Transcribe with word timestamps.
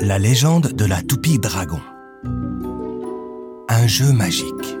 La 0.00 0.18
légende 0.18 0.72
de 0.72 0.84
la 0.84 1.02
toupie 1.02 1.38
dragon. 1.38 1.80
Un 3.68 3.86
jeu 3.86 4.12
magique. 4.12 4.76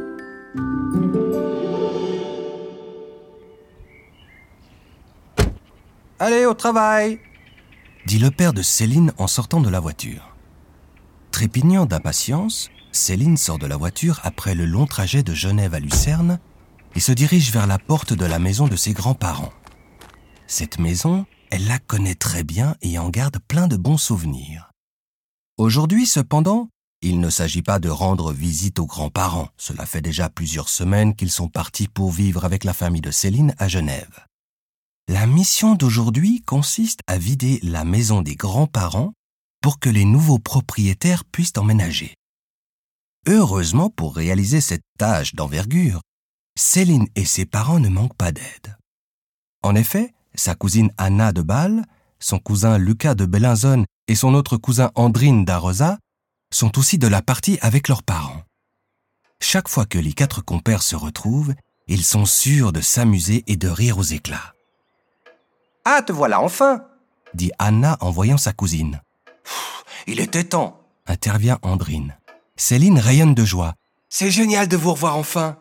Allez, 6.18 6.46
au 6.46 6.54
travail 6.54 7.20
dit 8.06 8.18
le 8.18 8.30
père 8.30 8.52
de 8.52 8.62
Céline 8.62 9.12
en 9.18 9.26
sortant 9.26 9.60
de 9.60 9.68
la 9.68 9.78
voiture. 9.78 10.34
Trépignant 11.30 11.86
d'impatience, 11.86 12.70
Céline 12.92 13.36
sort 13.36 13.58
de 13.58 13.66
la 13.66 13.76
voiture 13.76 14.20
après 14.24 14.54
le 14.54 14.66
long 14.66 14.86
trajet 14.86 15.22
de 15.22 15.32
Genève 15.32 15.74
à 15.74 15.78
Lucerne 15.78 16.40
et 16.96 17.00
se 17.00 17.12
dirige 17.12 17.52
vers 17.52 17.68
la 17.68 17.78
porte 17.78 18.12
de 18.12 18.26
la 18.26 18.40
maison 18.40 18.66
de 18.66 18.74
ses 18.74 18.92
grands-parents. 18.92 19.52
Cette 20.50 20.80
maison, 20.80 21.26
elle 21.52 21.68
la 21.68 21.78
connaît 21.78 22.16
très 22.16 22.42
bien 22.42 22.74
et 22.82 22.98
en 22.98 23.08
garde 23.08 23.38
plein 23.46 23.68
de 23.68 23.76
bons 23.76 23.96
souvenirs. 23.96 24.72
Aujourd'hui, 25.58 26.06
cependant, 26.06 26.68
il 27.02 27.20
ne 27.20 27.30
s'agit 27.30 27.62
pas 27.62 27.78
de 27.78 27.88
rendre 27.88 28.32
visite 28.32 28.80
aux 28.80 28.86
grands-parents. 28.86 29.50
Cela 29.56 29.86
fait 29.86 30.02
déjà 30.02 30.28
plusieurs 30.28 30.68
semaines 30.68 31.14
qu'ils 31.14 31.30
sont 31.30 31.48
partis 31.48 31.86
pour 31.86 32.10
vivre 32.10 32.44
avec 32.44 32.64
la 32.64 32.74
famille 32.74 33.00
de 33.00 33.12
Céline 33.12 33.54
à 33.58 33.68
Genève. 33.68 34.26
La 35.06 35.28
mission 35.28 35.76
d'aujourd'hui 35.76 36.42
consiste 36.42 37.02
à 37.06 37.16
vider 37.16 37.60
la 37.62 37.84
maison 37.84 38.20
des 38.20 38.34
grands-parents 38.34 39.12
pour 39.62 39.78
que 39.78 39.88
les 39.88 40.04
nouveaux 40.04 40.40
propriétaires 40.40 41.24
puissent 41.24 41.56
emménager. 41.58 42.16
Heureusement 43.28 43.88
pour 43.88 44.16
réaliser 44.16 44.60
cette 44.60 44.84
tâche 44.98 45.36
d'envergure, 45.36 46.00
Céline 46.58 47.06
et 47.14 47.24
ses 47.24 47.46
parents 47.46 47.78
ne 47.78 47.88
manquent 47.88 48.16
pas 48.16 48.32
d'aide. 48.32 48.76
En 49.62 49.76
effet, 49.76 50.12
sa 50.40 50.54
cousine 50.54 50.90
Anna 50.96 51.32
de 51.32 51.42
Bâle, 51.42 51.84
son 52.18 52.38
cousin 52.38 52.78
Lucas 52.78 53.14
de 53.14 53.26
Bellinzone 53.26 53.84
et 54.08 54.14
son 54.14 54.34
autre 54.34 54.56
cousin 54.56 54.90
Andrine 54.94 55.44
d'Arosa 55.44 55.98
sont 56.52 56.78
aussi 56.78 56.98
de 56.98 57.06
la 57.06 57.22
partie 57.22 57.58
avec 57.60 57.88
leurs 57.88 58.02
parents. 58.02 58.42
Chaque 59.40 59.68
fois 59.68 59.84
que 59.84 59.98
les 59.98 60.12
quatre 60.12 60.40
compères 60.40 60.82
se 60.82 60.96
retrouvent, 60.96 61.54
ils 61.88 62.04
sont 62.04 62.24
sûrs 62.24 62.72
de 62.72 62.80
s'amuser 62.80 63.44
et 63.46 63.56
de 63.56 63.68
rire 63.68 63.98
aux 63.98 64.02
éclats. 64.02 64.54
Ah, 65.84 66.02
te 66.02 66.12
voilà 66.12 66.40
enfin 66.40 66.84
dit 67.32 67.52
Anna 67.58 67.96
en 68.00 68.10
voyant 68.10 68.38
sa 68.38 68.52
cousine. 68.52 69.00
Il 70.08 70.18
était 70.20 70.44
temps, 70.44 70.80
intervient 71.06 71.58
Andrine. 71.62 72.18
Céline 72.56 72.98
rayonne 72.98 73.34
de 73.34 73.44
joie. 73.44 73.74
C'est 74.08 74.30
génial 74.30 74.66
de 74.66 74.76
vous 74.76 74.92
revoir 74.92 75.16
enfin. 75.16 75.58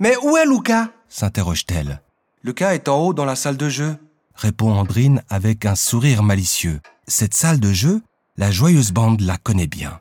Mais 0.00 0.16
où 0.22 0.36
est 0.36 0.46
Lucas? 0.46 0.88
s'interroge-t-elle. 1.08 2.00
Lucas 2.44 2.74
est 2.74 2.88
en 2.88 2.98
haut 2.98 3.12
dans 3.12 3.24
la 3.24 3.34
salle 3.34 3.56
de 3.56 3.68
jeu, 3.68 3.96
répond 4.34 4.72
Andrine 4.72 5.22
avec 5.28 5.66
un 5.66 5.74
sourire 5.74 6.22
malicieux. 6.22 6.80
Cette 7.08 7.34
salle 7.34 7.58
de 7.58 7.72
jeu, 7.72 8.00
la 8.36 8.52
joyeuse 8.52 8.92
bande 8.92 9.20
la 9.22 9.36
connaît 9.38 9.66
bien. 9.66 10.00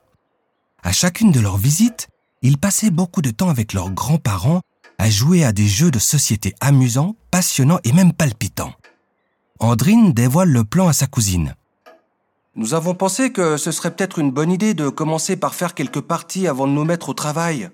À 0.84 0.92
chacune 0.92 1.32
de 1.32 1.40
leurs 1.40 1.58
visites, 1.58 2.10
ils 2.44 2.60
passaient 2.60 2.92
beaucoup 2.92 3.24
de 3.24 3.32
temps 3.32 3.50
avec 3.50 3.74
leurs 3.74 3.90
grands-parents 3.90 4.62
à 5.00 5.10
jouer 5.10 5.44
à 5.44 5.52
des 5.52 5.68
jeux 5.68 5.90
de 5.90 6.00
société 6.00 6.54
amusants, 6.62 7.16
passionnants 7.32 7.80
et 7.84 7.92
même 7.92 8.14
palpitants. 8.14 8.74
Andrine 9.60 10.14
dévoile 10.14 10.50
le 10.50 10.64
plan 10.64 10.88
à 10.88 10.94
sa 10.94 11.08
cousine. 11.08 11.56
Nous 12.56 12.76
avons 12.76 12.94
pensé 12.94 13.32
que 13.32 13.58
ce 13.58 13.72
serait 13.72 13.96
peut-être 13.96 14.20
une 14.20 14.32
bonne 14.32 14.52
idée 14.52 14.76
de 14.76 14.90
commencer 14.90 15.38
par 15.38 15.56
faire 15.56 15.74
quelques 15.74 16.02
parties 16.02 16.48
avant 16.48 16.68
de 16.68 16.74
nous 16.74 16.86
mettre 16.86 17.10
au 17.10 17.14
travail. 17.14 17.70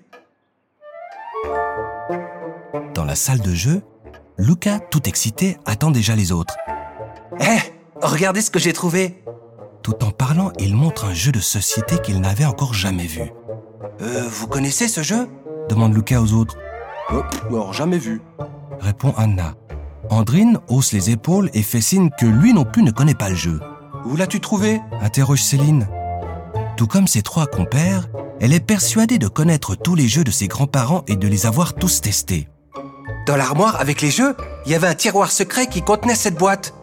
Dans 2.94 3.04
la 3.04 3.16
salle 3.16 3.40
de 3.40 3.54
jeu, 3.54 3.82
Lucas, 4.38 4.80
tout 4.90 5.08
excité, 5.08 5.58
attend 5.64 5.90
déjà 5.90 6.16
les 6.16 6.32
autres. 6.32 6.56
Hé, 7.40 7.58
regardez 8.02 8.40
ce 8.40 8.50
que 8.50 8.58
j'ai 8.58 8.72
trouvé 8.72 9.22
Tout 9.82 10.04
en 10.04 10.10
parlant, 10.10 10.50
il 10.58 10.74
montre 10.74 11.04
un 11.04 11.14
jeu 11.14 11.30
de 11.30 11.40
société 11.40 11.98
qu'il 11.98 12.20
n'avait 12.20 12.44
encore 12.44 12.74
jamais 12.74 13.06
vu. 13.06 13.22
Euh, 14.02 14.28
vous 14.28 14.48
connaissez 14.48 14.88
ce 14.88 15.02
jeu? 15.02 15.28
Demande 15.68 15.94
Lucas 15.94 16.20
aux 16.20 16.32
autres. 16.32 16.56
Oh, 17.12 17.22
alors, 17.48 17.72
jamais 17.72 17.98
vu, 17.98 18.22
répond 18.80 19.14
Anna. 19.16 19.54
Andrine 20.10 20.58
hausse 20.68 20.92
les 20.92 21.10
épaules 21.10 21.48
et 21.54 21.62
fait 21.62 21.80
signe 21.80 22.10
que 22.18 22.26
lui 22.26 22.52
non 22.52 22.64
plus 22.64 22.82
ne 22.82 22.90
connaît 22.90 23.14
pas 23.14 23.28
le 23.30 23.36
jeu. 23.36 23.60
Où 24.04 24.16
l'as-tu 24.16 24.40
trouvé? 24.40 24.80
Interroge 25.00 25.42
Céline. 25.42 25.86
Tout 26.76 26.88
comme 26.88 27.06
ses 27.06 27.22
trois 27.22 27.46
compères, 27.46 28.08
elle 28.40 28.52
est 28.52 28.60
persuadée 28.60 29.18
de 29.18 29.28
connaître 29.28 29.76
tous 29.76 29.94
les 29.94 30.08
jeux 30.08 30.24
de 30.24 30.32
ses 30.32 30.48
grands-parents 30.48 31.04
et 31.06 31.16
de 31.16 31.28
les 31.28 31.46
avoir 31.46 31.74
tous 31.74 32.00
testés. 32.00 32.48
Dans 33.26 33.36
l'armoire 33.36 33.80
avec 33.80 34.02
les 34.02 34.10
jeux, 34.10 34.36
il 34.66 34.72
y 34.72 34.74
avait 34.74 34.86
un 34.86 34.94
tiroir 34.94 35.32
secret 35.32 35.66
qui 35.66 35.80
contenait 35.80 36.14
cette 36.14 36.36
boîte. 36.36 36.74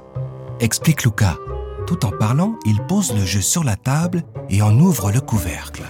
Explique 0.59 1.03
Lucas. 1.03 1.37
Tout 1.85 2.03
en 2.05 2.11
parlant, 2.11 2.55
il 2.65 2.81
pose 2.87 3.13
le 3.13 3.25
jeu 3.25 3.41
sur 3.41 3.63
la 3.63 3.75
table 3.75 4.23
et 4.49 4.61
en 4.61 4.77
ouvre 4.79 5.11
le 5.11 5.21
couvercle. 5.21 5.83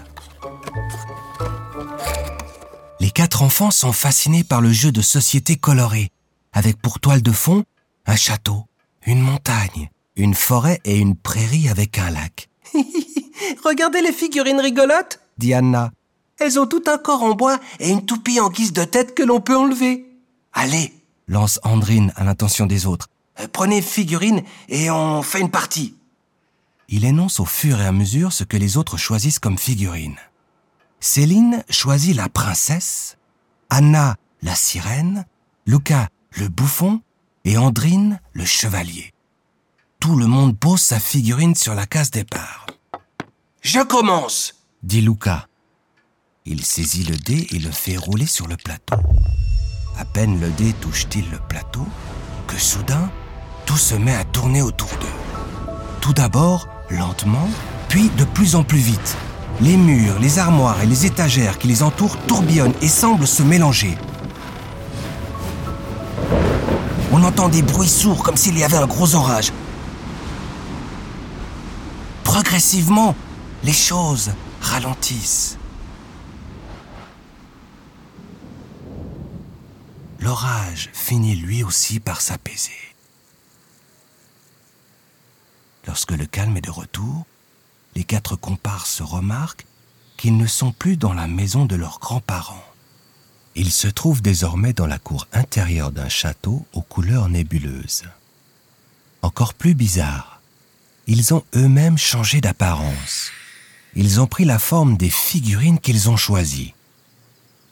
Les 2.99 3.11
quatre 3.11 3.43
enfants 3.43 3.71
sont 3.71 3.93
fascinés 3.93 4.43
par 4.43 4.61
le 4.61 4.71
jeu 4.71 4.91
de 4.91 5.01
société 5.01 5.55
coloré 5.55 6.09
avec 6.53 6.81
pour 6.81 6.99
toile 6.99 7.21
de 7.21 7.31
fond 7.31 7.63
un 8.05 8.15
château, 8.15 8.65
une 9.05 9.21
montagne, 9.21 9.89
une 10.17 10.33
forêt 10.33 10.81
et 10.83 10.97
une 10.97 11.15
prairie 11.15 11.69
avec 11.69 11.97
un 11.97 12.09
lac. 12.09 12.49
Regardez 13.63 14.01
les 14.01 14.11
figurines 14.11 14.59
rigolotes, 14.59 15.19
dit 15.37 15.53
Anna. 15.53 15.91
Elles 16.39 16.59
ont 16.59 16.67
tout 16.67 16.83
un 16.87 16.97
corps 16.97 17.23
en 17.23 17.35
bois 17.35 17.59
et 17.79 17.89
une 17.89 18.05
toupie 18.05 18.39
en 18.39 18.49
guise 18.49 18.73
de 18.73 18.83
tête 18.83 19.15
que 19.15 19.23
l'on 19.23 19.39
peut 19.39 19.55
enlever. 19.55 20.10
Allez, 20.53 20.93
lance 21.27 21.59
Andrine 21.63 22.13
à 22.15 22.23
l'intention 22.23 22.65
des 22.65 22.85
autres. 22.85 23.07
Euh, 23.39 23.47
prenez 23.51 23.81
figurine 23.81 24.43
et 24.69 24.91
on 24.91 25.21
fait 25.21 25.41
une 25.41 25.51
partie. 25.51 25.95
Il 26.89 27.05
énonce 27.05 27.39
au 27.39 27.45
fur 27.45 27.79
et 27.79 27.85
à 27.85 27.91
mesure 27.91 28.33
ce 28.33 28.43
que 28.43 28.57
les 28.57 28.77
autres 28.77 28.97
choisissent 28.97 29.39
comme 29.39 29.57
figurine. 29.57 30.17
Céline 30.99 31.63
choisit 31.69 32.15
la 32.15 32.29
princesse, 32.29 33.17
Anna 33.69 34.17
la 34.41 34.55
sirène, 34.55 35.25
Lucas 35.65 36.07
le 36.31 36.47
bouffon 36.47 37.01
et 37.45 37.57
Andrine 37.57 38.19
le 38.33 38.45
chevalier. 38.45 39.13
Tout 39.99 40.15
le 40.15 40.27
monde 40.27 40.57
pose 40.57 40.81
sa 40.81 40.99
figurine 40.99 41.55
sur 41.55 41.75
la 41.75 41.85
case 41.85 42.11
départ. 42.11 42.65
Je 43.61 43.79
commence, 43.81 44.55
dit 44.83 45.01
Luca. 45.01 45.47
Il 46.45 46.65
saisit 46.65 47.03
le 47.03 47.15
dé 47.15 47.47
et 47.51 47.59
le 47.59 47.71
fait 47.71 47.97
rouler 47.97 48.25
sur 48.25 48.47
le 48.47 48.57
plateau. 48.57 48.95
À 50.01 50.05
peine 50.05 50.39
le 50.39 50.49
dé 50.49 50.73
touche-t-il 50.81 51.29
le 51.29 51.37
plateau 51.37 51.85
que 52.47 52.57
soudain, 52.57 53.11
tout 53.67 53.77
se 53.77 53.93
met 53.93 54.15
à 54.15 54.23
tourner 54.23 54.63
autour 54.63 54.89
d'eux. 54.99 55.75
Tout 56.01 56.11
d'abord, 56.11 56.67
lentement, 56.89 57.47
puis 57.87 58.09
de 58.17 58.23
plus 58.23 58.55
en 58.55 58.63
plus 58.63 58.79
vite. 58.79 59.15
Les 59.61 59.77
murs, 59.77 60.17
les 60.19 60.39
armoires 60.39 60.81
et 60.81 60.87
les 60.87 61.05
étagères 61.05 61.59
qui 61.59 61.67
les 61.67 61.83
entourent 61.83 62.17
tourbillonnent 62.25 62.73
et 62.81 62.87
semblent 62.87 63.27
se 63.27 63.43
mélanger. 63.43 63.95
On 67.11 67.23
entend 67.23 67.49
des 67.49 67.61
bruits 67.61 67.87
sourds 67.87 68.23
comme 68.23 68.37
s'il 68.37 68.57
y 68.57 68.63
avait 68.63 68.77
un 68.77 68.87
gros 68.87 69.13
orage. 69.13 69.53
Progressivement, 72.23 73.13
les 73.63 73.71
choses 73.71 74.31
ralentissent. 74.61 75.59
L'orage 80.21 80.89
finit 80.93 81.35
lui 81.35 81.63
aussi 81.63 81.99
par 81.99 82.21
s'apaiser. 82.21 82.71
Lorsque 85.87 86.11
le 86.11 86.27
calme 86.27 86.57
est 86.57 86.61
de 86.61 86.69
retour, 86.69 87.25
les 87.95 88.03
quatre 88.03 88.35
comparses 88.35 89.01
remarquent 89.01 89.65
qu'ils 90.17 90.37
ne 90.37 90.45
sont 90.45 90.71
plus 90.71 90.95
dans 90.95 91.13
la 91.13 91.27
maison 91.27 91.65
de 91.65 91.75
leurs 91.75 91.99
grands-parents. 91.99 92.63
Ils 93.55 93.71
se 93.71 93.87
trouvent 93.87 94.21
désormais 94.21 94.73
dans 94.73 94.85
la 94.85 94.99
cour 94.99 95.27
intérieure 95.33 95.91
d'un 95.91 96.07
château 96.07 96.65
aux 96.73 96.81
couleurs 96.81 97.27
nébuleuses. 97.27 98.03
Encore 99.23 99.55
plus 99.55 99.73
bizarre, 99.73 100.39
ils 101.07 101.33
ont 101.33 101.43
eux-mêmes 101.55 101.97
changé 101.97 102.41
d'apparence. 102.41 103.31
Ils 103.95 104.21
ont 104.21 104.27
pris 104.27 104.45
la 104.45 104.59
forme 104.59 104.95
des 104.97 105.09
figurines 105.09 105.79
qu'ils 105.79 106.09
ont 106.09 106.15
choisies. 106.15 106.73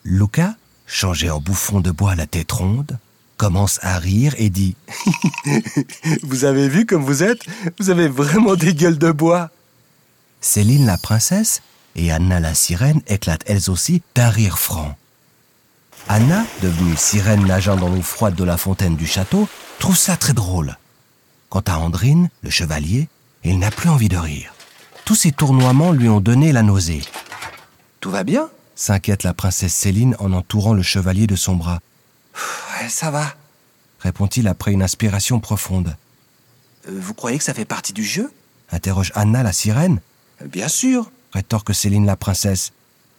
Luca, 0.03 0.55
changé 0.89 1.29
en 1.29 1.39
bouffon 1.39 1.79
de 1.79 1.91
bois 1.91 2.15
la 2.15 2.25
tête 2.25 2.51
ronde, 2.51 2.97
commence 3.37 3.79
à 3.83 3.99
rire 3.99 4.33
et 4.37 4.49
dit 4.49 4.75
Vous 6.23 6.43
avez 6.43 6.67
vu 6.67 6.85
comme 6.85 7.03
vous 7.03 7.23
êtes? 7.23 7.41
Vous 7.79 7.89
avez 7.89 8.09
vraiment 8.09 8.55
des 8.55 8.73
gueules 8.73 8.97
de 8.97 9.11
bois. 9.11 9.51
Céline 10.41 10.85
la 10.85 10.97
princesse 10.97 11.61
et 11.95 12.11
Anna 12.11 12.39
la 12.39 12.53
sirène 12.53 13.01
éclatent 13.07 13.45
elles 13.45 13.69
aussi 13.69 14.01
d'un 14.15 14.29
rire 14.29 14.59
franc. 14.59 14.97
Anna, 16.07 16.43
devenue 16.61 16.97
sirène 16.97 17.45
nageant 17.45 17.75
dans 17.75 17.89
l'eau 17.89 18.01
froide 18.01 18.35
de 18.35 18.43
la 18.43 18.57
fontaine 18.57 18.95
du 18.95 19.05
château, 19.05 19.47
trouve 19.77 19.97
ça 19.97 20.17
très 20.17 20.33
drôle. 20.33 20.77
Quant 21.49 21.63
à 21.67 21.77
Andrine, 21.77 22.29
le 22.41 22.49
chevalier, 22.49 23.09
il 23.43 23.59
n'a 23.59 23.69
plus 23.69 23.89
envie 23.89 24.09
de 24.09 24.17
rire. 24.17 24.53
Tous 25.05 25.15
ces 25.15 25.31
tournoiements 25.31 25.91
lui 25.91 26.09
ont 26.09 26.21
donné 26.21 26.51
la 26.51 26.63
nausée. 26.63 27.03
Tout 27.99 28.11
va 28.11 28.23
bien? 28.23 28.49
S'inquiète 28.79 29.23
la 29.23 29.33
princesse 29.33 29.73
Céline 29.73 30.15
en 30.19 30.31
entourant 30.31 30.73
le 30.73 30.81
chevalier 30.83 31.27
de 31.27 31.35
son 31.35 31.55
bras. 31.55 31.79
Ça 32.87 33.11
va, 33.11 33.35
répond-il 33.99 34.47
après 34.47 34.71
une 34.71 34.81
inspiration 34.81 35.41
profonde. 35.41 35.97
Euh, 36.87 36.97
vous 36.99 37.13
croyez 37.13 37.37
que 37.37 37.43
ça 37.43 37.53
fait 37.53 37.65
partie 37.65 37.91
du 37.91 38.05
jeu? 38.05 38.31
Interroge 38.71 39.11
Anna 39.15 39.43
la 39.43 39.51
sirène. 39.51 39.99
Euh, 40.41 40.47
Bien 40.47 40.69
sûr. 40.69 41.11
rétorque 41.33 41.75
Céline 41.75 42.05
la 42.05 42.15
princesse. 42.15 42.71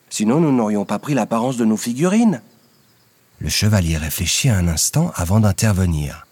Sinon, 0.09 0.41
nous 0.41 0.51
n'aurions 0.51 0.87
pas 0.87 0.99
pris 0.99 1.13
l'apparence 1.13 1.59
de 1.59 1.67
nos 1.67 1.77
figurines. 1.77 2.41
Le 3.39 3.51
chevalier 3.51 3.99
réfléchit 3.99 4.49
un 4.49 4.67
instant 4.67 5.13
avant 5.15 5.41
d'intervenir. 5.41 6.27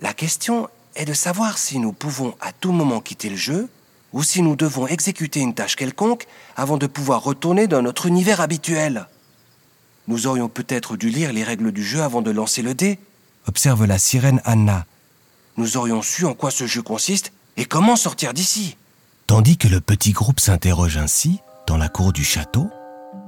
La 0.00 0.12
question 0.12 0.68
est 0.94 1.06
de 1.06 1.14
savoir 1.14 1.56
si 1.56 1.78
nous 1.78 1.92
pouvons 1.92 2.34
à 2.40 2.52
tout 2.52 2.72
moment 2.72 3.00
quitter 3.00 3.30
le 3.30 3.36
jeu 3.36 3.68
ou 4.16 4.22
si 4.22 4.40
nous 4.40 4.56
devons 4.56 4.86
exécuter 4.86 5.40
une 5.40 5.52
tâche 5.52 5.76
quelconque 5.76 6.26
avant 6.56 6.78
de 6.78 6.86
pouvoir 6.86 7.22
retourner 7.22 7.66
dans 7.66 7.82
notre 7.82 8.06
univers 8.06 8.40
habituel. 8.40 9.08
Nous 10.08 10.26
aurions 10.26 10.48
peut-être 10.48 10.96
dû 10.96 11.10
lire 11.10 11.34
les 11.34 11.44
règles 11.44 11.70
du 11.70 11.84
jeu 11.84 12.02
avant 12.02 12.22
de 12.22 12.30
lancer 12.30 12.62
le 12.62 12.72
dé. 12.72 12.98
Observe 13.46 13.84
la 13.84 13.98
sirène 13.98 14.40
Anna, 14.46 14.86
Nous 15.58 15.76
aurions 15.76 16.00
su 16.00 16.24
en 16.24 16.32
quoi 16.32 16.50
ce 16.50 16.66
jeu 16.66 16.80
consiste 16.80 17.30
et 17.58 17.66
comment 17.66 17.94
sortir 17.94 18.32
d'ici. 18.32 18.78
Tandis 19.26 19.58
que 19.58 19.68
le 19.68 19.82
petit 19.82 20.12
groupe 20.12 20.40
s'interroge 20.40 20.96
ainsi, 20.96 21.40
dans 21.66 21.76
la 21.76 21.90
cour 21.90 22.14
du 22.14 22.24
château, 22.24 22.70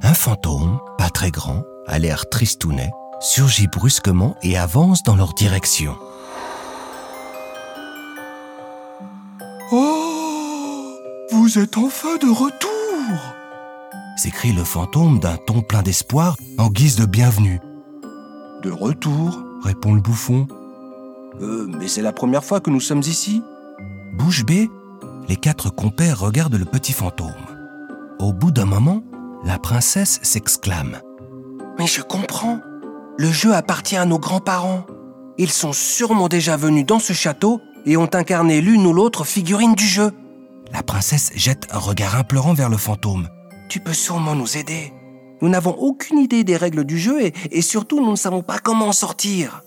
un 0.01 0.15
fantôme, 0.15 0.81
pas 0.97 1.11
très 1.11 1.31
grand, 1.31 1.65
à 1.87 1.99
l'air 1.99 2.31
tristounet, 2.31 2.91
surgit 3.21 3.67
brusquement 3.67 4.37
et 4.43 4.57
avance 4.57 5.03
dans 5.03 5.17
leur 5.17 5.35
direction. 5.35 5.99
Vous 11.49 11.59
êtes 11.59 11.79
enfin 11.79 12.19
de 12.19 12.29
retour 12.29 13.17
s'écrie 14.19 14.53
le 14.53 14.65
fantôme 14.65 15.19
d'un 15.19 15.39
ton 15.39 15.63
plein 15.63 15.81
d'espoir 15.81 16.37
en 16.59 16.69
guise 16.69 16.97
de 16.97 17.07
bienvenue. 17.07 17.59
De 18.63 18.71
retour 18.71 19.43
Répond 19.63 19.95
le 19.95 20.03
bouffon. 20.03 20.47
Euh, 21.41 21.67
mais 21.67 21.89
c'est 21.89 22.03
la 22.03 22.13
première 22.13 22.45
fois 22.45 22.61
que 22.61 22.69
nous 22.69 22.81
sommes 22.81 23.01
ici. 23.01 23.43
Bouche 24.13 24.45
bée, 24.45 24.69
les 25.27 25.37
quatre 25.37 25.71
compères 25.71 26.21
regardent 26.21 26.57
le 26.57 26.67
petit 26.67 26.93
fantôme. 26.93 27.33
Au 28.19 28.35
bout 28.35 28.51
d'un 28.51 28.67
moment, 28.67 29.03
la 29.43 29.59
princesse 29.59 30.21
s'exclame. 30.23 31.01
Mais 31.79 31.87
je 31.87 32.03
comprends. 32.03 32.61
Le 33.17 33.33
jeu 33.33 33.55
appartient 33.55 33.97
à 33.97 34.05
nos 34.05 34.19
grands-parents. 34.19 34.85
Ils 35.39 35.51
sont 35.51 35.73
sûrement 35.73 36.29
déjà 36.29 36.59
venus 36.59 36.85
dans 36.85 36.99
ce 36.99 37.15
château 37.15 37.63
et 37.87 37.97
ont 37.97 38.11
incarné 38.13 38.61
l'une 38.61 38.85
ou 38.85 38.93
l'autre 38.93 39.25
figurine 39.25 39.75
du 39.75 39.87
jeu. 39.87 40.13
La 40.73 40.83
princesse 40.83 41.31
jette 41.35 41.67
un 41.71 41.79
regard 41.79 42.17
implorant 42.17 42.55
vers 42.55 42.69
le 42.69 42.77
fantôme. 42.77 43.29
Tu 43.69 43.81
peux 43.81 43.95
sûrement 43.95 44.35
nous 44.35 44.57
aider. 44.57 44.93
Nous 45.41 45.49
n'avons 45.49 45.73
aucune 45.73 46.19
idée 46.19 46.45
des 46.45 46.57
règles 46.57 46.85
du 46.85 46.99
jeu 46.99 47.23
et, 47.23 47.33
et 47.51 47.63
surtout 47.63 48.05
nous 48.05 48.11
ne 48.11 48.17
savons 48.17 48.43
pas 48.43 48.59
comment 48.59 48.89
en 48.89 48.93
sortir. 48.93 49.63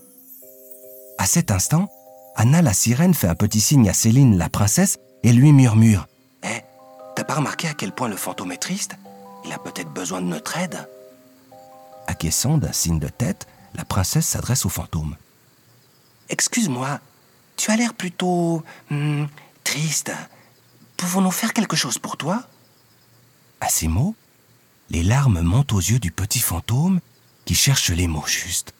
À 1.18 1.25
cet 1.25 1.51
instant, 1.51 1.88
Anna 2.36 2.62
la 2.62 2.74
sirène 2.74 3.13
fait 3.13 3.27
un 3.27 3.36
petit 3.36 3.62
signe 3.62 3.89
à 3.89 3.94
Céline 3.94 4.38
la 4.38 4.50
princesse 4.50 4.98
et 5.24 5.33
lui 5.33 5.53
murmure. 5.53 6.07
Eh, 6.44 6.62
t'as 7.15 7.24
pas 7.24 7.36
remarqué 7.36 7.68
à 7.68 7.74
quel 7.74 7.92
point 7.92 8.07
le 8.07 8.15
fantôme 8.15 8.51
est 8.51 8.57
triste? 8.57 8.95
Il 9.45 9.51
a 9.51 9.59
peut-être 9.59 9.92
besoin 9.92 10.21
de 10.21 10.27
notre 10.27 10.57
aide. 10.57 10.88
Acquiesçant 12.07 12.57
d'un 12.57 12.74
signe 12.74 13.00
de 13.00 13.07
tête, 13.07 13.47
la 13.75 13.86
princesse 13.86 14.25
s'adresse 14.27 14.65
au 14.65 14.69
fantôme. 14.69 15.15
Excuse-moi, 16.30 17.00
tu 17.57 17.71
as 17.71 17.75
l'air 17.75 17.94
plutôt 17.94 18.63
hmm, 18.89 19.25
triste. 19.63 20.12
Pouvons-nous 21.01 21.31
faire 21.31 21.53
quelque 21.53 21.75
chose 21.75 21.98
pour 21.98 22.15
toi? 22.15 22.44
À 23.59 23.69
ces 23.69 23.88
mots, 23.88 24.13
les 24.92 25.01
larmes 25.01 25.42
montent 25.42 25.74
aux 25.74 25.80
yeux 25.80 25.98
du 25.98 26.12
petit 26.12 26.38
fantôme 26.39 27.00
qui 27.44 27.56
cherche 27.56 27.89
les 27.89 28.07
mots 28.07 28.27
justes. 28.27 28.75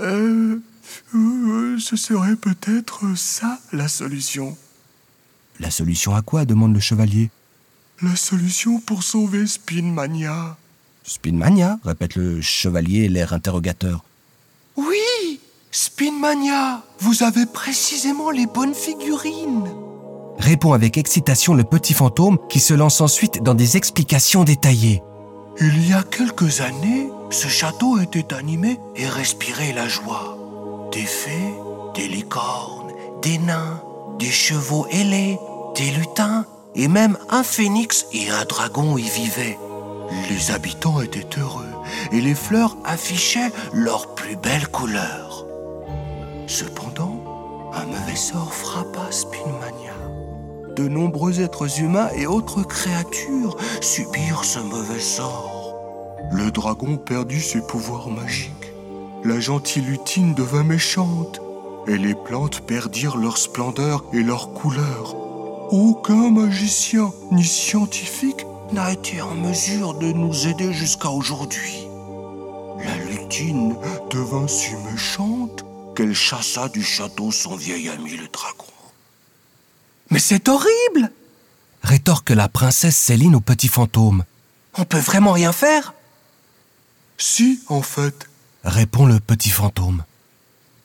Euh, 0.00 0.60
euh, 1.14 1.78
ce 1.78 1.94
serait 1.94 2.34
peut-être 2.34 3.16
ça 3.16 3.60
la 3.72 3.86
solution. 3.86 4.58
La 5.60 5.70
solution 5.70 6.16
à 6.16 6.22
quoi 6.22 6.44
demande 6.44 6.74
le 6.74 6.80
chevalier. 6.80 7.30
La 8.02 8.16
solution 8.16 8.80
pour 8.80 9.04
sauver 9.04 9.46
Spinmania. 9.46 10.56
Spinmania 11.04 11.78
répète 11.84 12.16
le 12.16 12.40
chevalier, 12.40 13.08
l'air 13.08 13.32
interrogateur. 13.32 14.02
Oui 14.74 15.38
Spinmania 15.70 16.82
Vous 16.98 17.22
avez 17.22 17.46
précisément 17.46 18.30
les 18.30 18.46
bonnes 18.46 18.74
figurines 18.74 19.93
Répond 20.38 20.72
avec 20.72 20.98
excitation 20.98 21.54
le 21.54 21.64
petit 21.64 21.94
fantôme 21.94 22.38
qui 22.48 22.60
se 22.60 22.74
lance 22.74 23.00
ensuite 23.00 23.42
dans 23.42 23.54
des 23.54 23.76
explications 23.76 24.44
détaillées. 24.44 25.02
Il 25.60 25.88
y 25.88 25.92
a 25.92 26.02
quelques 26.02 26.60
années, 26.60 27.08
ce 27.30 27.48
château 27.48 27.98
était 28.00 28.34
animé 28.34 28.80
et 28.96 29.06
respirait 29.06 29.72
la 29.72 29.88
joie. 29.88 30.36
Des 30.92 31.06
fées, 31.06 31.54
des 31.94 32.08
licornes, 32.08 32.92
des 33.22 33.38
nains, 33.38 33.80
des 34.18 34.30
chevaux 34.30 34.86
ailés, 34.90 35.38
des 35.76 35.90
lutins, 35.90 36.44
et 36.74 36.88
même 36.88 37.16
un 37.30 37.42
phénix 37.42 38.06
et 38.12 38.30
un 38.30 38.44
dragon 38.44 38.98
y 38.98 39.02
vivaient. 39.08 39.58
Les 40.28 40.50
habitants 40.50 41.00
étaient 41.00 41.38
heureux 41.38 41.72
et 42.12 42.20
les 42.20 42.34
fleurs 42.34 42.76
affichaient 42.84 43.52
leurs 43.72 44.14
plus 44.14 44.36
belles 44.36 44.68
couleurs. 44.68 45.46
Cependant, 46.46 47.70
un 47.72 47.86
mauvais 47.86 48.16
sort 48.16 48.52
frappa 48.52 49.10
Spinmania. 49.10 50.03
De 50.76 50.88
nombreux 50.88 51.40
êtres 51.40 51.80
humains 51.80 52.08
et 52.16 52.26
autres 52.26 52.64
créatures 52.64 53.56
subirent 53.80 54.44
ce 54.44 54.58
mauvais 54.58 55.00
sort. 55.00 55.76
Le 56.32 56.50
dragon 56.50 56.96
perdit 56.96 57.40
ses 57.40 57.60
pouvoirs 57.60 58.10
magiques. 58.10 58.72
La 59.24 59.38
gentille 59.38 59.84
lutine 59.84 60.34
devint 60.34 60.64
méchante. 60.64 61.40
Et 61.86 61.96
les 61.96 62.14
plantes 62.14 62.62
perdirent 62.62 63.18
leur 63.18 63.38
splendeur 63.38 64.04
et 64.12 64.22
leur 64.22 64.52
couleur. 64.52 65.14
Aucun 65.70 66.30
magicien 66.30 67.12
ni 67.30 67.44
scientifique 67.44 68.44
n'a 68.72 68.92
été 68.92 69.20
en 69.20 69.34
mesure 69.34 69.94
de 69.94 70.10
nous 70.12 70.48
aider 70.48 70.72
jusqu'à 70.72 71.10
aujourd'hui. 71.10 71.86
La 72.78 72.96
lutine 73.04 73.76
devint 74.10 74.48
si 74.48 74.72
méchante 74.90 75.64
qu'elle 75.94 76.14
chassa 76.14 76.68
du 76.68 76.82
château 76.82 77.30
son 77.30 77.54
vieil 77.54 77.88
ami 77.90 78.16
le 78.16 78.28
dragon. 78.28 78.73
Mais 80.14 80.20
c'est 80.20 80.48
horrible 80.48 81.10
Rétorque 81.82 82.30
la 82.30 82.48
princesse 82.48 82.96
Céline 82.96 83.34
au 83.34 83.40
petit 83.40 83.66
fantôme. 83.66 84.22
On 84.74 84.84
peut 84.84 85.00
vraiment 85.00 85.32
rien 85.32 85.50
faire 85.50 85.92
Si, 87.18 87.60
en 87.66 87.82
fait, 87.82 88.28
Répond 88.62 89.06
le 89.06 89.18
petit 89.18 89.50
fantôme. 89.50 90.04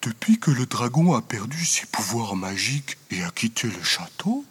depuis 0.01 0.39
que 0.39 0.49
le 0.49 0.65
dragon 0.65 1.13
a 1.13 1.21
perdu 1.21 1.63
ses 1.63 1.85
pouvoirs 1.85 2.35
magiques 2.35 2.97
et 3.11 3.21
a 3.21 3.30
quitté 3.30 3.68
le 3.68 3.83
château, 3.83 4.45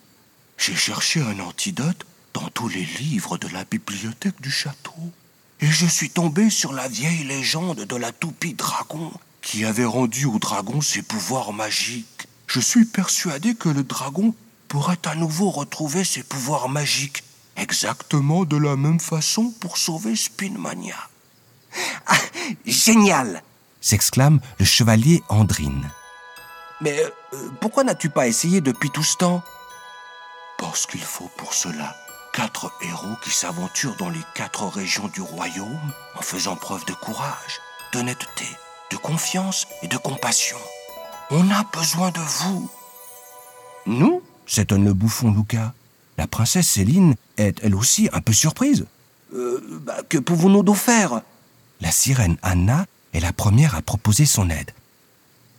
j'ai 0.57 0.77
cherché 0.77 1.23
un 1.23 1.41
antidote 1.41 2.07
dans 2.33 2.49
tous 2.51 2.69
les 2.69 2.85
livres 3.01 3.37
de 3.37 3.49
la 3.49 3.65
bibliothèque 3.65 4.41
du 4.41 4.53
château. 4.53 5.11
Et 5.61 5.67
je 5.67 5.87
suis 5.87 6.11
tombé 6.11 6.51
sur 6.51 6.73
la 6.73 6.87
vieille 6.87 7.25
légende 7.25 7.81
de 7.81 7.97
la 7.97 8.13
toupie 8.13 8.55
dragon 8.55 9.11
qui 9.43 9.65
avait 9.65 9.85
rendu 9.85 10.27
au 10.27 10.39
dragon 10.39 10.81
ses 10.81 11.03
pouvoirs 11.03 11.53
magiques. 11.53 12.29
Je 12.47 12.61
suis 12.61 12.85
persuadé 12.85 13.57
que 13.57 13.69
le 13.69 13.83
dragon 13.83 14.37
pourrait 14.69 15.07
à 15.07 15.15
nouveau 15.15 15.51
retrouver 15.51 16.05
ses 16.05 16.23
pouvoirs 16.23 16.69
magiques 16.69 17.25
exactement 17.57 18.45
de 18.45 18.57
la 18.57 18.77
même 18.77 19.01
façon 19.01 19.53
pour 19.61 19.79
sauver 19.79 20.15
Spinmania. 20.15 20.97
Ah, 22.07 22.17
génial 22.67 23.43
S'exclame 23.81 24.41
le 24.59 24.65
chevalier 24.65 25.23
Andrine. 25.29 25.91
Mais 26.81 27.03
euh, 27.33 27.51
pourquoi 27.61 27.85
n'as-tu 27.85 28.11
pas 28.11 28.29
essayé 28.29 28.61
depuis 28.61 28.91
tout 28.91 29.03
ce 29.03 29.17
temps? 29.17 29.43
Parce 30.59 30.87
qu'il 30.87 31.03
faut 31.03 31.31
pour 31.37 31.55
cela 31.55 31.95
quatre 32.33 32.73
héros 32.83 33.17
qui 33.23 33.31
s'aventurent 33.31 33.97
dans 33.97 34.11
les 34.11 34.23
quatre 34.35 34.67
régions 34.67 35.09
du 35.09 35.21
royaume 35.21 35.93
en 36.15 36.23
faisant 36.23 36.55
preuve 36.55 36.85
de 36.85 36.93
courage, 36.93 37.61
d'honnêteté, 37.93 38.47
de 38.93 38.97
confiance 38.97 39.67
et 39.83 39.89
de 39.89 39.97
compassion. 39.97 40.59
On 41.31 41.51
a 41.51 41.65
besoin 41.73 42.11
de 42.11 42.21
vous. 42.21 42.71
Nous? 43.87 44.23
S'étonne 44.55 44.85
le 44.85 44.95
bouffon 44.95 45.33
Lucas. 45.33 45.73
La 46.17 46.27
princesse 46.27 46.69
Céline 46.69 47.15
est 47.37 47.61
elle 47.63 47.75
aussi 47.75 48.09
un 48.13 48.21
peu 48.21 48.33
surprise. 48.33 48.87
Euh, 49.35 49.63
bah, 49.85 49.99
que 50.09 50.19
pouvons-nous 50.19 50.63
donc 50.63 50.77
faire? 50.77 51.23
La 51.81 51.91
sirène 51.91 52.37
Anna 52.43 52.87
est 53.13 53.21
la 53.21 53.33
première 53.33 53.77
à 53.77 53.83
proposer 53.83 54.27
son 54.27 54.51
aide. 54.51 54.71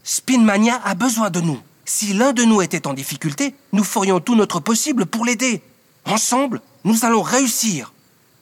Spinmania 0.03 0.81
a 0.83 0.95
besoin 0.95 1.29
de 1.29 1.39
nous. 1.39 1.59
Si 1.85 2.13
l'un 2.13 2.33
de 2.33 2.43
nous 2.43 2.61
était 2.61 2.87
en 2.87 2.93
difficulté, 2.93 3.55
nous 3.73 3.83
ferions 3.83 4.19
tout 4.19 4.35
notre 4.35 4.59
possible 4.59 5.05
pour 5.05 5.25
l'aider. 5.25 5.61
Ensemble, 6.05 6.61
nous 6.83 7.05
allons 7.05 7.21
réussir. 7.21 7.93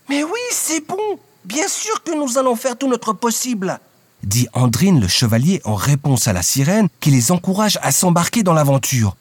Mais 0.09 0.23
oui, 0.23 0.39
c'est 0.51 0.85
bon. 0.87 1.19
Bien 1.45 1.67
sûr 1.67 2.03
que 2.03 2.11
nous 2.17 2.37
allons 2.37 2.55
faire 2.55 2.77
tout 2.77 2.87
notre 2.87 3.13
possible. 3.13 3.79
Dit 4.23 4.47
Andrine 4.53 4.99
le 4.99 5.07
chevalier 5.07 5.61
en 5.63 5.75
réponse 5.75 6.27
à 6.27 6.33
la 6.33 6.41
sirène 6.41 6.89
qui 6.99 7.11
les 7.11 7.31
encourage 7.31 7.77
à 7.81 7.91
s'embarquer 7.91 8.43
dans 8.43 8.53
l'aventure. 8.53 9.15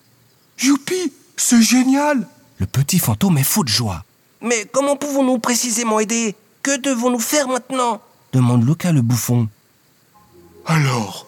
Youpi 0.62 1.12
C'est 1.36 1.62
génial 1.62 2.26
Le 2.58 2.66
petit 2.66 2.98
fantôme 2.98 3.38
est 3.38 3.44
fou 3.44 3.62
de 3.64 3.68
joie. 3.68 4.04
Mais 4.40 4.66
comment 4.72 4.96
pouvons-nous 4.96 5.38
précisément 5.38 6.00
aider? 6.00 6.34
Que 6.62 6.78
devons-nous 6.78 7.18
faire 7.20 7.48
maintenant? 7.48 8.00
Demande 8.32 8.66
Lucas 8.66 8.92
le 8.92 9.02
bouffon. 9.02 9.48
Alors, 10.66 11.26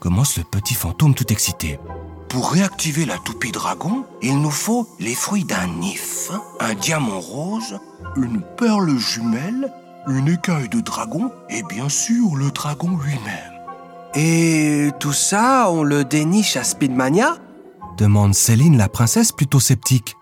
commence 0.00 0.36
le 0.36 0.44
petit 0.44 0.74
fantôme 0.74 1.14
tout 1.14 1.30
excité. 1.32 1.78
Pour 2.28 2.50
réactiver 2.50 3.04
la 3.04 3.18
toupie 3.18 3.52
dragon, 3.52 4.04
il 4.20 4.40
nous 4.40 4.50
faut 4.50 4.88
les 4.98 5.14
fruits 5.14 5.44
d'un 5.44 5.66
nif, 5.66 6.30
un 6.58 6.74
diamant 6.74 7.20
rose, 7.20 7.78
une 8.16 8.42
perle 8.56 8.98
jumelle, 8.98 9.72
une 10.08 10.28
écaille 10.28 10.68
de 10.68 10.80
dragon 10.80 11.30
et 11.48 11.62
bien 11.62 11.88
sûr 11.88 12.34
le 12.34 12.50
dragon 12.50 12.98
lui-même. 12.98 13.52
Et 14.14 14.90
tout 14.98 15.12
ça, 15.12 15.70
on 15.70 15.82
le 15.82 16.04
déniche 16.04 16.56
à 16.56 16.64
Speedmania? 16.64 17.36
Demande 17.96 18.34
Céline 18.34 18.76
la 18.76 18.88
princesse 18.88 19.32
plutôt 19.32 19.60
sceptique. 19.60 20.16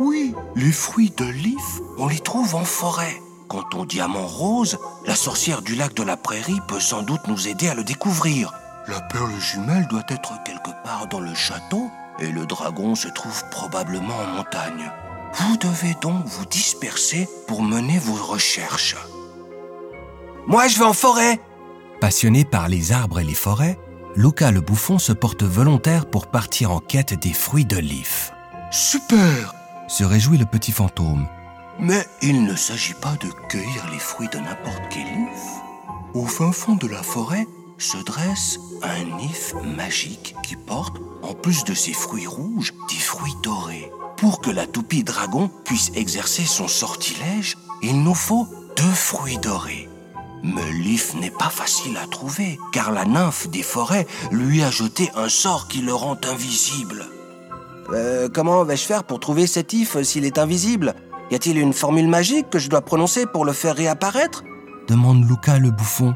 Oui, 0.00 0.34
les 0.56 0.72
fruits 0.72 1.12
de 1.16 1.24
l'if, 1.24 1.80
on 1.98 2.08
les 2.08 2.18
trouve 2.18 2.54
en 2.54 2.64
forêt. 2.64 3.20
Quant 3.48 3.64
au 3.74 3.84
diamant 3.84 4.26
rose, 4.26 4.78
la 5.06 5.14
sorcière 5.14 5.62
du 5.62 5.74
lac 5.74 5.94
de 5.94 6.02
la 6.02 6.16
prairie 6.16 6.60
peut 6.68 6.80
sans 6.80 7.02
doute 7.02 7.26
nous 7.28 7.48
aider 7.48 7.68
à 7.68 7.74
le 7.74 7.84
découvrir. 7.84 8.52
La 8.88 9.00
perle 9.00 9.38
jumelle 9.38 9.86
doit 9.88 10.04
être 10.08 10.42
quelque 10.44 10.70
part 10.84 11.06
dans 11.08 11.20
le 11.20 11.34
château 11.34 11.90
et 12.18 12.28
le 12.28 12.46
dragon 12.46 12.94
se 12.94 13.08
trouve 13.08 13.44
probablement 13.50 14.16
en 14.16 14.36
montagne. 14.36 14.90
Vous 15.34 15.56
devez 15.56 15.94
donc 16.00 16.24
vous 16.26 16.46
disperser 16.46 17.28
pour 17.46 17.62
mener 17.62 17.98
vos 17.98 18.22
recherches. 18.24 18.96
Moi, 20.46 20.66
je 20.68 20.78
vais 20.78 20.84
en 20.84 20.92
forêt 20.92 21.40
Passionné 22.00 22.44
par 22.44 22.68
les 22.68 22.90
arbres 22.90 23.20
et 23.20 23.24
les 23.24 23.34
forêts, 23.34 23.78
Luca 24.14 24.50
le 24.50 24.60
bouffon 24.60 24.98
se 24.98 25.12
porte 25.12 25.42
volontaire 25.42 26.04
pour 26.04 26.26
partir 26.26 26.70
en 26.70 26.80
quête 26.80 27.18
des 27.18 27.32
fruits 27.32 27.64
de 27.64 27.78
l'if. 27.78 28.32
Super 28.70 29.54
Se 29.88 30.04
réjouit 30.04 30.36
le 30.36 30.44
petit 30.44 30.72
fantôme. 30.72 31.26
Mais 31.78 32.06
il 32.20 32.44
ne 32.44 32.54
s'agit 32.54 32.94
pas 32.94 33.16
de 33.20 33.28
cueillir 33.48 33.88
les 33.90 33.98
fruits 33.98 34.28
de 34.28 34.38
n'importe 34.38 34.82
quel 34.90 35.06
if. 35.06 36.14
Au 36.14 36.26
fin 36.26 36.52
fond 36.52 36.74
de 36.74 36.86
la 36.86 37.02
forêt 37.02 37.46
se 37.78 37.96
dresse 38.04 38.60
un 38.82 39.18
if 39.18 39.54
magique 39.76 40.34
qui 40.42 40.56
porte, 40.56 40.98
en 41.22 41.32
plus 41.32 41.64
de 41.64 41.72
ses 41.72 41.94
fruits 41.94 42.26
rouges, 42.26 42.74
des 42.90 43.00
fruits 43.00 43.32
dorés. 43.42 43.90
Pour 44.18 44.42
que 44.42 44.50
la 44.50 44.66
toupie 44.66 45.04
dragon 45.04 45.50
puisse 45.64 45.90
exercer 45.94 46.44
son 46.44 46.68
sortilège, 46.68 47.56
il 47.82 48.02
nous 48.02 48.14
faut 48.14 48.46
deux 48.76 48.84
fruits 48.84 49.38
dorés. 49.38 49.88
Mais 50.42 50.72
l'if 50.72 51.14
n'est 51.14 51.30
pas 51.30 51.50
facile 51.50 51.96
à 51.96 52.06
trouver, 52.06 52.58
car 52.72 52.90
la 52.90 53.04
nymphe 53.04 53.48
des 53.48 53.62
forêts 53.62 54.06
lui 54.32 54.62
a 54.62 54.70
jeté 54.70 55.10
un 55.14 55.28
sort 55.28 55.68
qui 55.68 55.82
le 55.82 55.94
rend 55.94 56.18
invisible. 56.30 57.06
Euh, 57.90 58.28
comment 58.32 58.64
vais-je 58.64 58.84
faire 58.84 59.04
pour 59.04 59.20
trouver 59.20 59.46
cet 59.46 59.72
if 59.72 60.00
s'il 60.02 60.24
est 60.24 60.38
invisible? 60.38 60.94
Y 61.30 61.36
a-t-il 61.36 61.58
une 61.58 61.72
formule 61.72 62.08
magique 62.08 62.50
que 62.50 62.58
je 62.58 62.68
dois 62.68 62.80
prononcer 62.80 63.26
pour 63.26 63.44
le 63.44 63.52
faire 63.52 63.76
réapparaître? 63.76 64.42
Demande 64.88 65.28
Luca 65.28 65.58
le 65.58 65.70
bouffon. 65.70 66.14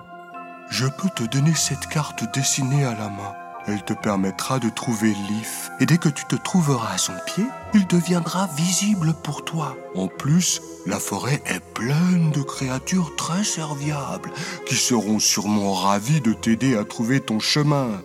Je 0.70 0.86
peux 0.86 1.08
te 1.14 1.22
donner 1.24 1.54
cette 1.54 1.86
carte 1.86 2.24
dessinée 2.34 2.84
à 2.84 2.94
la 2.94 3.08
main. 3.08 3.32
Elle 3.68 3.82
te 3.82 3.92
permettra 3.94 4.60
de 4.60 4.68
trouver 4.68 5.12
l'if. 5.28 5.70
Et 5.80 5.86
dès 5.86 5.98
que 5.98 6.08
tu 6.08 6.24
te 6.24 6.36
trouveras 6.36 6.94
à 6.94 6.98
son 6.98 7.14
pied, 7.26 7.44
il 7.74 7.86
deviendra 7.88 8.48
visible 8.56 9.12
pour 9.24 9.44
toi. 9.44 9.76
En 9.96 10.06
plus, 10.06 10.60
la 10.86 11.00
forêt 11.00 11.42
est 11.46 11.60
pleine 11.74 12.30
de 12.30 12.42
créatures 12.42 13.16
très 13.16 13.42
serviables 13.42 14.30
qui 14.68 14.76
seront 14.76 15.18
sûrement 15.18 15.74
ravies 15.74 16.20
de 16.20 16.32
t'aider 16.32 16.76
à 16.76 16.84
trouver 16.84 17.20
ton 17.20 17.40
chemin. 17.40 18.00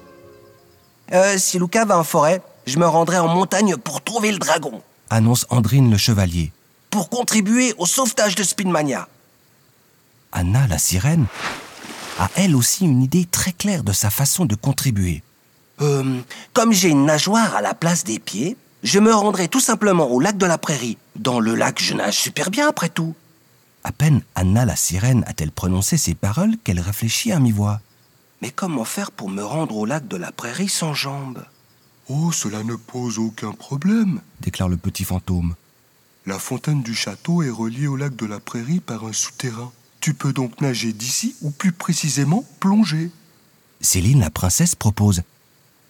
Euh, 1.13 1.37
si 1.37 1.59
Luca 1.59 1.85
va 1.85 1.99
en 1.99 2.03
forêt, 2.03 2.41
je 2.65 2.79
me 2.79 2.87
rendrai 2.87 3.19
en 3.19 3.27
montagne 3.27 3.77
pour 3.77 4.01
trouver 4.01 4.31
le 4.31 4.39
dragon, 4.39 4.81
annonce 5.09 5.45
Andrine 5.49 5.91
le 5.91 5.97
chevalier. 5.97 6.51
pour 6.89 7.09
contribuer 7.09 7.73
au 7.77 7.85
sauvetage 7.85 8.35
de 8.35 8.43
Speedmania. 8.43 9.07
Anna 10.31 10.67
la 10.67 10.77
sirène 10.77 11.25
a 12.19 12.29
elle 12.35 12.55
aussi 12.55 12.85
une 12.85 13.01
idée 13.01 13.25
très 13.25 13.51
claire 13.53 13.83
de 13.83 13.93
sa 13.93 14.09
façon 14.09 14.45
de 14.45 14.55
contribuer. 14.55 15.23
Euh, 15.81 16.21
comme 16.53 16.73
j'ai 16.73 16.89
une 16.89 17.05
nageoire 17.05 17.55
à 17.55 17.61
la 17.61 17.73
place 17.73 18.03
des 18.03 18.19
pieds, 18.19 18.55
je 18.83 18.99
me 18.99 19.13
rendrai 19.13 19.47
tout 19.47 19.59
simplement 19.59 20.09
au 20.09 20.19
lac 20.19 20.37
de 20.37 20.45
la 20.45 20.57
prairie. 20.57 20.97
Dans 21.15 21.39
le 21.39 21.55
lac, 21.55 21.81
je 21.81 21.93
nage 21.93 22.17
super 22.17 22.51
bien 22.51 22.67
après 22.67 22.89
tout. 22.89 23.15
À 23.83 23.91
peine 23.91 24.21
Anna 24.35 24.65
la 24.65 24.75
sirène 24.75 25.23
a-t-elle 25.25 25.51
prononcé 25.51 25.97
ces 25.97 26.13
paroles 26.13 26.55
qu'elle 26.63 26.79
réfléchit 26.79 27.31
à 27.31 27.39
mi-voix. 27.39 27.81
Mais 28.41 28.51
comment 28.51 28.85
faire 28.85 29.11
pour 29.11 29.29
me 29.29 29.43
rendre 29.43 29.75
au 29.77 29.85
lac 29.85 30.07
de 30.07 30.17
la 30.17 30.31
prairie 30.31 30.69
sans 30.69 30.93
jambes? 30.93 31.43
Oh, 32.09 32.31
cela 32.31 32.63
ne 32.63 32.75
pose 32.75 33.17
aucun 33.17 33.51
problème. 33.51 34.21
déclare 34.41 34.69
le 34.69 34.77
petit 34.77 35.03
fantôme. 35.03 35.55
La 36.25 36.37
fontaine 36.37 36.83
du 36.83 36.93
château 36.93 37.41
est 37.41 37.49
reliée 37.49 37.87
au 37.87 37.95
lac 37.95 38.15
de 38.15 38.25
la 38.25 38.39
prairie 38.39 38.79
par 38.79 39.05
un 39.05 39.13
souterrain. 39.13 39.71
Tu 39.99 40.13
peux 40.13 40.33
donc 40.33 40.61
nager 40.61 40.93
d'ici, 40.93 41.35
ou 41.41 41.51
plus 41.51 41.71
précisément 41.71 42.43
plonger. 42.59 43.11
Céline 43.79 44.19
la 44.19 44.29
princesse 44.29 44.75
propose. 44.75 45.21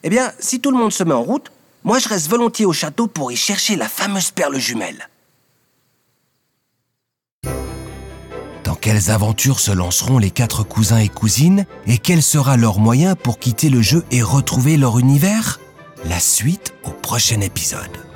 Eh 0.03 0.09
bien, 0.09 0.31
si 0.39 0.59
tout 0.59 0.71
le 0.71 0.77
monde 0.77 0.91
se 0.91 1.03
met 1.03 1.13
en 1.13 1.21
route, 1.23 1.51
moi 1.83 1.99
je 1.99 2.09
reste 2.09 2.27
volontiers 2.29 2.65
au 2.65 2.73
château 2.73 3.07
pour 3.07 3.31
y 3.31 3.35
chercher 3.35 3.75
la 3.75 3.87
fameuse 3.87 4.31
perle 4.31 4.57
jumelle. 4.57 5.09
Dans 8.63 8.75
quelles 8.75 9.11
aventures 9.11 9.59
se 9.59 9.71
lanceront 9.71 10.17
les 10.17 10.31
quatre 10.31 10.63
cousins 10.63 10.97
et 10.97 11.09
cousines 11.09 11.65
et 11.87 11.97
quel 11.97 12.23
sera 12.23 12.57
leur 12.57 12.79
moyen 12.79 13.15
pour 13.15 13.37
quitter 13.37 13.69
le 13.69 13.81
jeu 13.81 14.03
et 14.11 14.21
retrouver 14.21 14.77
leur 14.77 14.97
univers? 14.97 15.59
La 16.05 16.19
suite 16.19 16.73
au 16.83 16.91
prochain 16.91 17.41
épisode. 17.41 18.10